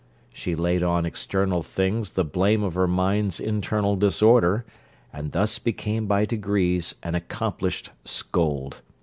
She 0.33 0.55
laid 0.55 0.81
on 0.81 1.05
external 1.05 1.61
things 1.61 2.13
the 2.13 2.23
blame 2.23 2.63
of 2.63 2.73
her 2.73 2.87
mind's 2.87 3.39
internal 3.39 3.95
disorder, 3.95 4.65
and 5.13 5.31
thus 5.31 5.59
became 5.59 6.07
by 6.07 6.25
degrees 6.25 6.95
an 7.03 7.13
accomplished 7.13 7.91
scold. 8.03 8.77